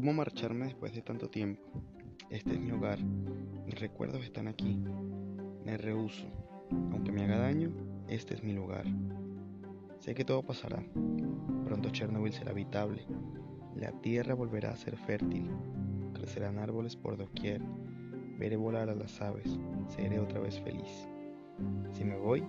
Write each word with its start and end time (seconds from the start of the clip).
¿Cómo 0.00 0.14
marcharme 0.14 0.64
después 0.64 0.94
de 0.94 1.02
tanto 1.02 1.28
tiempo? 1.28 1.60
Este 2.30 2.54
es 2.54 2.58
mi 2.58 2.70
hogar. 2.70 2.98
Mis 3.66 3.78
recuerdos 3.78 4.24
están 4.24 4.48
aquí. 4.48 4.82
Me 5.66 5.76
rehuso. 5.76 6.24
Aunque 6.90 7.12
me 7.12 7.22
haga 7.22 7.36
daño, 7.36 7.70
este 8.08 8.32
es 8.32 8.42
mi 8.42 8.54
lugar. 8.54 8.86
Sé 9.98 10.14
que 10.14 10.24
todo 10.24 10.42
pasará. 10.42 10.82
Pronto 11.66 11.90
Chernobyl 11.90 12.32
será 12.32 12.52
habitable. 12.52 13.06
La 13.76 13.92
tierra 14.00 14.32
volverá 14.32 14.70
a 14.70 14.76
ser 14.76 14.96
fértil. 14.96 15.50
Crecerán 16.14 16.56
árboles 16.56 16.96
por 16.96 17.18
doquier. 17.18 17.60
Veré 18.38 18.56
volar 18.56 18.88
a 18.88 18.94
las 18.94 19.20
aves. 19.20 19.60
Seré 19.88 20.18
otra 20.18 20.40
vez 20.40 20.58
feliz. 20.62 21.10
Si 21.92 22.04
me 22.04 22.16
voy, 22.16 22.42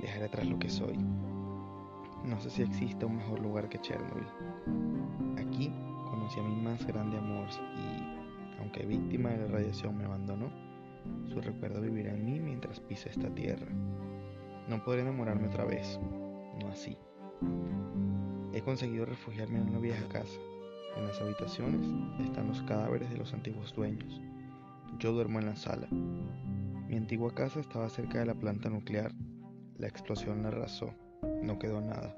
dejaré 0.00 0.24
atrás 0.24 0.46
lo 0.46 0.58
que 0.58 0.70
soy. 0.70 0.96
No 2.24 2.40
sé 2.40 2.48
si 2.48 2.62
existe 2.62 3.04
un 3.04 3.16
mejor 3.16 3.40
lugar 3.40 3.68
que 3.68 3.78
Chernobyl. 3.78 5.01
Conocí 6.32 6.40
a 6.40 6.54
mi 6.54 6.62
más 6.62 6.86
grande 6.86 7.18
amor 7.18 7.46
y, 7.76 8.58
aunque 8.58 8.86
víctima 8.86 9.30
de 9.30 9.38
la 9.38 9.46
radiación 9.48 9.98
me 9.98 10.04
abandonó, 10.04 10.50
su 11.26 11.40
recuerdo 11.42 11.82
vivirá 11.82 12.14
en 12.14 12.24
mí 12.24 12.40
mientras 12.40 12.80
pise 12.80 13.10
esta 13.10 13.28
tierra. 13.34 13.66
No 14.66 14.82
podré 14.82 15.02
enamorarme 15.02 15.48
otra 15.48 15.66
vez, 15.66 16.00
no 16.58 16.68
así. 16.68 16.96
He 18.54 18.62
conseguido 18.62 19.04
refugiarme 19.04 19.58
en 19.58 19.68
una 19.68 19.78
vieja 19.78 20.08
casa. 20.08 20.38
En 20.96 21.06
las 21.06 21.20
habitaciones 21.20 21.86
están 22.24 22.48
los 22.48 22.62
cadáveres 22.62 23.10
de 23.10 23.18
los 23.18 23.34
antiguos 23.34 23.74
dueños. 23.74 24.22
Yo 24.98 25.12
duermo 25.12 25.38
en 25.38 25.46
la 25.46 25.56
sala. 25.56 25.88
Mi 25.90 26.96
antigua 26.96 27.34
casa 27.34 27.60
estaba 27.60 27.90
cerca 27.90 28.20
de 28.20 28.26
la 28.26 28.34
planta 28.34 28.70
nuclear. 28.70 29.12
La 29.76 29.88
explosión 29.88 30.42
la 30.42 30.48
arrasó. 30.48 30.94
No 31.42 31.58
quedó 31.58 31.82
nada. 31.82 32.16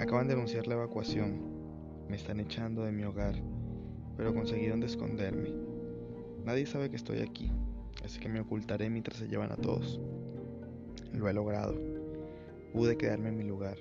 Acaban 0.00 0.26
de 0.26 0.34
anunciar 0.34 0.66
la 0.66 0.74
evacuación. 0.74 1.57
Me 2.08 2.16
están 2.16 2.40
echando 2.40 2.84
de 2.84 2.92
mi 2.92 3.04
hogar, 3.04 3.34
pero 4.16 4.34
conseguí 4.34 4.66
donde 4.66 4.86
esconderme. 4.86 5.50
Nadie 6.44 6.66
sabe 6.66 6.90
que 6.90 6.96
estoy 6.96 7.20
aquí, 7.20 7.50
así 8.04 8.18
que 8.20 8.28
me 8.28 8.40
ocultaré 8.40 8.90
mientras 8.90 9.18
se 9.18 9.28
llevan 9.28 9.52
a 9.52 9.56
todos. 9.56 10.00
Lo 11.12 11.28
he 11.28 11.32
logrado. 11.32 11.74
Pude 12.72 12.96
quedarme 12.96 13.28
en 13.28 13.38
mi 13.38 13.44
lugar, 13.44 13.78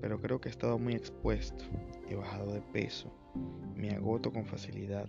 pero 0.00 0.20
creo 0.20 0.40
que 0.40 0.48
he 0.48 0.52
estado 0.52 0.78
muy 0.78 0.94
expuesto. 0.94 1.64
He 2.08 2.14
bajado 2.14 2.52
de 2.52 2.60
peso, 2.60 3.12
me 3.76 3.90
agoto 3.90 4.32
con 4.32 4.44
facilidad, 4.44 5.08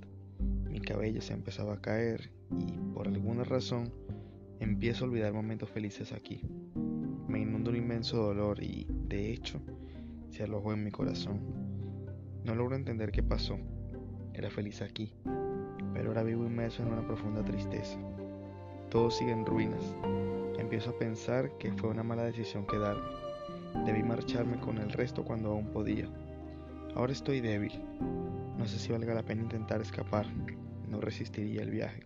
mi 0.69 0.79
cabello 0.81 1.21
se 1.21 1.33
ha 1.33 1.35
empezado 1.35 1.71
a 1.71 1.81
caer 1.81 2.31
y, 2.59 2.77
por 2.93 3.07
alguna 3.07 3.43
razón, 3.43 3.91
empiezo 4.59 5.05
a 5.05 5.07
olvidar 5.07 5.33
momentos 5.33 5.69
felices 5.69 6.11
aquí 6.11 6.43
me 7.29 7.39
inunda 7.39 7.69
un 7.69 7.77
inmenso 7.77 8.17
dolor 8.17 8.61
y, 8.61 8.87
de 8.89 9.31
hecho, 9.31 9.61
se 10.31 10.43
alojó 10.43 10.73
en 10.73 10.83
mi 10.83 10.91
corazón. 10.91 11.68
No 12.43 12.55
logro 12.55 12.75
entender 12.75 13.11
qué 13.11 13.21
pasó. 13.21 13.57
Era 14.33 14.49
feliz 14.49 14.81
aquí, 14.81 15.13
pero 15.93 16.09
ahora 16.09 16.23
vivo 16.23 16.45
inmerso 16.45 16.81
en 16.81 16.93
una 16.93 17.05
profunda 17.05 17.43
tristeza. 17.43 17.99
Todo 18.89 19.11
sigue 19.11 19.31
en 19.31 19.45
ruinas. 19.45 19.95
Empiezo 20.57 20.91
a 20.91 20.97
pensar 20.97 21.57
que 21.57 21.71
fue 21.73 21.89
una 21.89 22.03
mala 22.03 22.23
decisión 22.23 22.65
quedarme. 22.65 23.07
Debí 23.85 24.03
marcharme 24.03 24.59
con 24.59 24.77
el 24.77 24.91
resto 24.91 25.23
cuando 25.23 25.51
aún 25.51 25.67
podía. 25.67 26.07
Ahora 26.95 27.11
estoy 27.11 27.39
débil. 27.39 27.83
No 28.57 28.65
sé 28.65 28.79
si 28.79 28.91
valga 28.91 29.13
la 29.13 29.23
pena 29.23 29.43
intentar 29.43 29.81
escapar. 29.81 30.25
No 30.87 30.99
resistiría 30.99 31.61
el 31.61 31.69
viaje. 31.69 32.03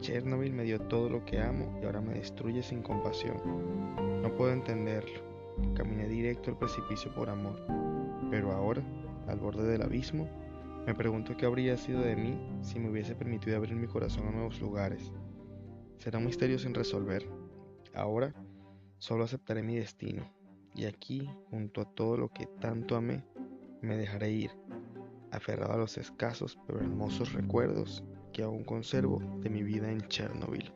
Chernobyl 0.00 0.52
me 0.52 0.64
dio 0.64 0.80
todo 0.80 1.08
lo 1.08 1.24
que 1.24 1.40
amo 1.40 1.78
y 1.82 1.86
ahora 1.86 2.00
me 2.00 2.14
destruye 2.14 2.62
sin 2.62 2.82
compasión. 2.82 3.36
No 4.22 4.34
puedo 4.34 4.52
entenderlo. 4.52 5.20
Caminé 5.74 6.08
directo 6.08 6.50
al 6.50 6.58
precipicio 6.58 7.14
por 7.14 7.30
amor. 7.30 7.60
Pero 8.30 8.52
ahora, 8.52 8.82
al 9.34 9.40
borde 9.40 9.64
del 9.64 9.82
abismo, 9.82 10.28
me 10.86 10.94
pregunto 10.94 11.36
qué 11.36 11.46
habría 11.46 11.76
sido 11.76 12.00
de 12.00 12.16
mí 12.16 12.38
si 12.62 12.78
me 12.78 12.90
hubiese 12.90 13.14
permitido 13.14 13.56
abrir 13.56 13.74
mi 13.74 13.86
corazón 13.86 14.28
a 14.28 14.30
nuevos 14.30 14.60
lugares. 14.60 15.12
Será 15.98 16.18
un 16.18 16.26
misterio 16.26 16.58
sin 16.58 16.74
resolver. 16.74 17.28
Ahora, 17.94 18.34
solo 18.98 19.24
aceptaré 19.24 19.62
mi 19.62 19.76
destino. 19.76 20.30
Y 20.74 20.84
aquí, 20.86 21.30
junto 21.50 21.80
a 21.80 21.84
todo 21.84 22.16
lo 22.16 22.28
que 22.28 22.46
tanto 22.60 22.96
amé, 22.96 23.24
me 23.80 23.96
dejaré 23.96 24.30
ir, 24.30 24.50
aferrado 25.30 25.72
a 25.72 25.78
los 25.78 25.98
escasos 25.98 26.58
pero 26.66 26.80
hermosos 26.80 27.32
recuerdos 27.32 28.04
que 28.32 28.42
aún 28.42 28.64
conservo 28.64 29.20
de 29.40 29.50
mi 29.50 29.62
vida 29.62 29.90
en 29.90 30.00
Chernobyl. 30.08 30.72